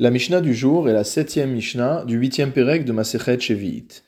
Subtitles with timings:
[0.00, 4.04] La Mishnah du jour est la septième Mishnah du huitième Pérec de Masechet Shevi'it.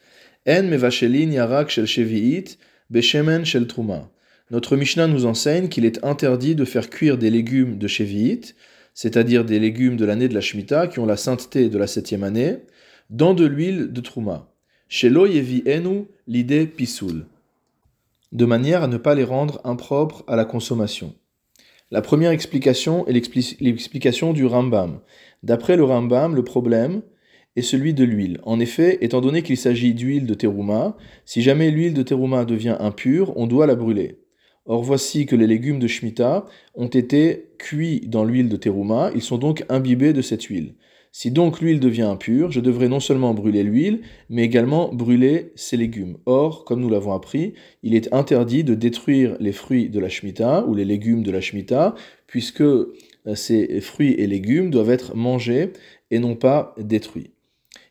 [0.47, 2.59] En mevashelin yarak shel Shevi'it
[2.91, 4.09] beshemen shel Truma.
[4.53, 8.55] Notre Mishnah nous enseigne qu'il est interdit de faire cuire des légumes de Shevi'it,
[8.95, 12.23] c'est-à-dire des légumes de l'année de la Shemitah qui ont la sainteté de la septième
[12.23, 12.59] année,
[13.11, 14.49] dans de l'huile de Truma.
[14.89, 16.07] Shelo yevi enu
[16.69, 17.27] pisoul.
[18.31, 21.17] De manière à ne pas les rendre impropres à la consommation.
[21.93, 25.01] La première explication est l'explication du Rambam.
[25.43, 27.03] D'après le Rambam, le problème
[27.57, 28.39] est celui de l'huile.
[28.45, 32.77] En effet, étant donné qu'il s'agit d'huile de terouma, si jamais l'huile de terouma devient
[32.79, 34.21] impure, on doit la brûler.
[34.67, 39.23] Or voici que les légumes de Shemitah ont été cuits dans l'huile de terouma, ils
[39.23, 40.75] sont donc imbibés de cette huile.
[41.13, 45.77] Si donc l'huile devient impure, je devrais non seulement brûler l'huile, mais également brûler ces
[45.77, 46.19] légumes.
[46.25, 50.65] Or, comme nous l'avons appris, il est interdit de détruire les fruits de la Shemitah
[50.69, 51.97] ou les légumes de la Shemitah,
[52.29, 52.63] puisque
[53.35, 55.73] ces fruits et légumes doivent être mangés
[56.11, 57.31] et non pas détruits.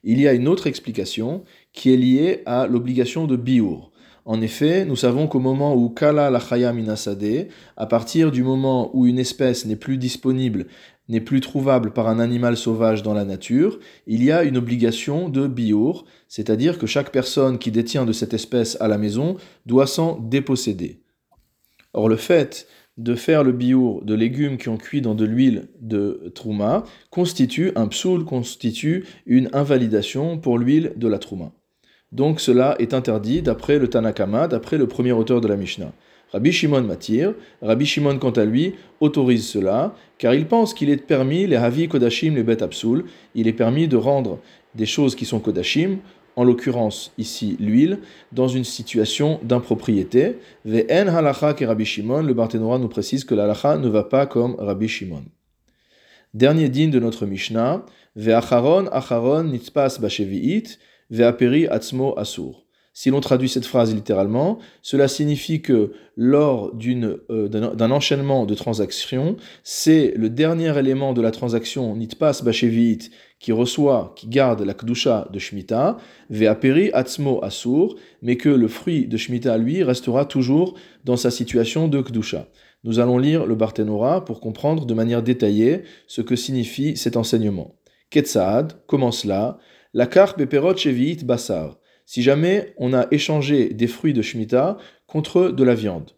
[0.04, 1.44] Il y a une autre explication
[1.74, 3.92] qui est liée à l'obligation de biour.
[4.26, 9.08] En effet, nous savons qu'au moment où kala la minasade, à partir du moment où
[9.08, 10.68] une espèce n'est plus disponible
[11.10, 15.28] n'est plus trouvable par un animal sauvage dans la nature, il y a une obligation
[15.28, 19.88] de biour, c'est-à-dire que chaque personne qui détient de cette espèce à la maison doit
[19.88, 21.02] s'en déposséder.
[21.94, 22.68] Or le fait
[23.00, 27.72] de faire le biour de légumes qui ont cuit dans de l'huile de trouma constitue
[27.76, 31.54] un psoul, constitue une invalidation pour l'huile de la trouma.
[32.12, 35.94] Donc cela est interdit d'après le Tanakama, d'après le premier auteur de la Mishnah.
[36.34, 37.34] Rabbi Shimon m'attire.
[37.62, 41.88] Rabbi Shimon, quant à lui, autorise cela, car il pense qu'il est permis, les Havi
[41.88, 44.40] Kodashim, les Bet Absoul, il est permis de rendre
[44.76, 46.00] des choses qui sont Kodashim,
[46.40, 48.00] en l'occurrence ici l'huile,
[48.32, 50.38] dans une situation d'impropriété.
[50.64, 54.56] Ve'en halacha ke Rabbi Shimon, le Barthénora nous précise que l'halacha ne va pas comme
[54.58, 55.26] Rabbi Shimon.
[56.34, 57.84] Dernier digne de notre Mishnah,
[58.16, 60.80] Ve'acharon acharon nitzpas bashevi'it,
[61.10, 62.64] ve'aperi atzmo asur.
[63.02, 66.74] Si l'on traduit cette phrase littéralement, cela signifie que lors
[67.30, 73.54] euh, d'un enchaînement de transactions, c'est le dernier élément de la transaction nitpas bashevit qui
[73.54, 75.96] reçoit, qui garde la kdusha de Shemitah,
[76.30, 80.74] ve'aperi atzmo asur, mais que le fruit de Shemitah, lui, restera toujours
[81.06, 82.50] dans sa situation de kdusha.
[82.84, 87.76] Nous allons lire le Barthénora pour comprendre de manière détaillée ce que signifie cet enseignement.
[88.10, 89.58] Ketsaad, comment cela
[89.94, 91.79] La carte beperot shevit basar
[92.10, 96.10] si jamais on a échangé des fruits de Shemitah contre de la viande.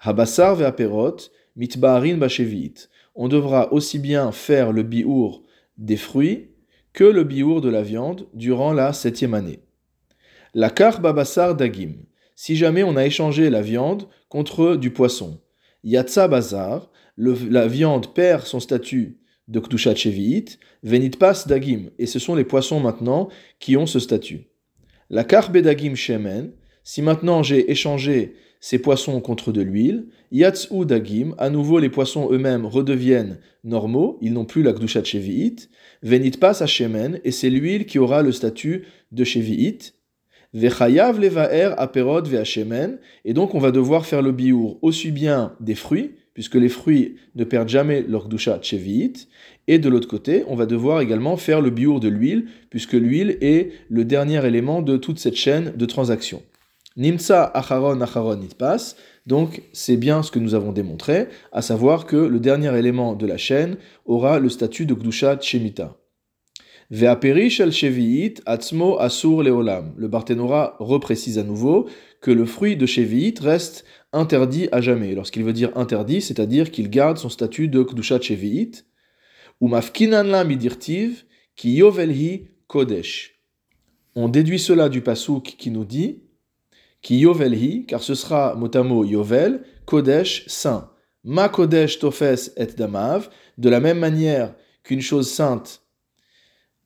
[0.00, 2.88] Habassar ve'aperot, mitba'arin bashevit.
[3.14, 5.44] On devra aussi bien faire le biour
[5.78, 6.48] des fruits
[6.92, 9.60] que le biour de la viande durant la septième année.
[10.54, 11.92] La kar babassar dagim.
[12.34, 15.40] Si jamais on a échangé la viande contre du poisson.
[15.84, 21.90] Yatsa bazar, la viande perd son statut de ktushat venit venitpas dagim.
[22.00, 23.28] Et ce sont les poissons maintenant
[23.60, 24.48] qui ont ce statut.
[25.08, 26.52] La karbedagim shemen,
[26.82, 32.28] si maintenant j'ai échangé ces poissons contre de l'huile, yatsu dagim, à nouveau les poissons
[32.32, 35.68] eux-mêmes redeviennent normaux, ils n'ont plus la kdushat shevi'it,
[36.02, 39.94] venit pas à shemen, et c'est l'huile qui aura le statut de shevi'it,
[40.52, 45.74] vechayav levaer aperod ve'ashemen, et donc on va devoir faire le biour aussi bien des
[45.74, 49.26] fruits, puisque les fruits ne perdent jamais leur kdusha tcheviit,
[49.68, 53.38] et de l'autre côté, on va devoir également faire le biour de l'huile, puisque l'huile
[53.40, 56.42] est le dernier élément de toute cette chaîne de transactions.
[56.98, 58.96] Nimsa acharon acharon passe,
[59.26, 63.26] donc c'est bien ce que nous avons démontré, à savoir que le dernier élément de
[63.26, 65.96] la chaîne aura le statut de kdusha tchemita.
[66.90, 67.14] Le
[70.06, 71.88] Barthénora reprécise à nouveau
[72.20, 75.14] que le fruit de sheviit reste interdit à jamais.
[75.14, 78.86] Lorsqu'il veut dire interdit, c'est-à-dire qu'il garde son statut de Kdushat Shevi'it,
[79.60, 81.24] ou mafkinan midirtiv,
[81.56, 83.40] ki yovelhi kodesh.
[84.14, 86.22] On déduit cela du pasouk qui nous dit
[87.02, 90.90] ki yovelhi, car ce sera motamo yovel, kodesh, saint.
[91.24, 94.54] Ma kodesh tofes et damav, de la même manière
[94.84, 95.85] qu'une chose sainte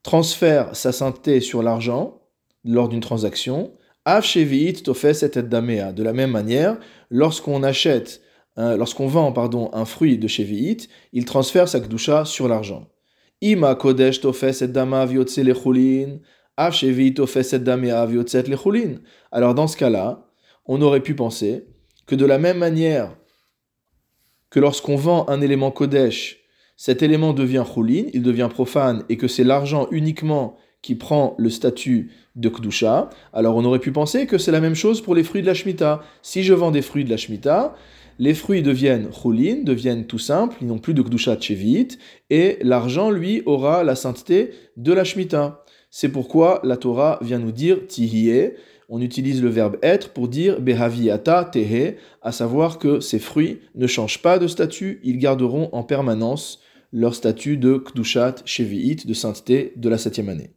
[0.03, 2.21] transfère sa sainteté sur l'argent
[2.65, 3.73] lors d'une transaction,
[4.07, 6.79] de la même manière,
[7.11, 8.23] lorsqu'on achète,
[8.57, 12.89] lorsqu'on vend pardon, un fruit de Shevi'it, il transfère sa kdusha sur l'argent.
[13.41, 15.15] Ima kodesh tofes et damav
[19.33, 20.27] Alors dans ce cas-là,
[20.67, 21.67] on aurait pu penser
[22.07, 23.17] que de la même manière
[24.51, 26.40] que lorsqu'on vend un élément kodesh,
[26.81, 31.51] cet élément devient chulin, il devient profane, et que c'est l'argent uniquement qui prend le
[31.51, 35.23] statut de Kdusha, alors on aurait pu penser que c'est la même chose pour les
[35.23, 36.01] fruits de la Shemitah.
[36.23, 37.75] Si je vends des fruits de la Shemitah,
[38.19, 41.99] les fruits deviennent chulin, deviennent tout simples, ils n'ont plus de kdushat cheviit,
[42.31, 45.63] et l'argent, lui, aura la sainteté de la Shemitah.
[45.91, 48.53] C'est pourquoi la Torah vient nous dire tihye,
[48.89, 53.87] on utilise le verbe être pour dire behaviata tehe, à savoir que ces fruits ne
[53.87, 56.59] changent pas de statut, ils garderont en permanence
[56.93, 60.55] leur statut de kdushat cheviit, de sainteté de la septième année.